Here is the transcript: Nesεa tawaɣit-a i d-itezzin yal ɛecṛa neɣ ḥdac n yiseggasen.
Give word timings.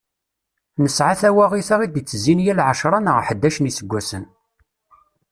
Nesεa 0.81 1.13
tawaɣit-a 1.19 1.75
i 1.85 1.87
d-itezzin 1.87 2.43
yal 2.45 2.63
ɛecṛa 2.69 2.99
neɣ 3.01 3.17
ḥdac 3.27 3.57
n 3.59 3.67
yiseggasen. 3.69 4.25